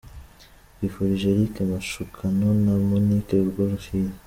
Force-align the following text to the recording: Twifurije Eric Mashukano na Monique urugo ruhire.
Twifurije 0.73 1.25
Eric 1.33 1.55
Mashukano 1.71 2.47
na 2.63 2.73
Monique 2.87 3.33
urugo 3.39 3.61
ruhire. 3.71 4.11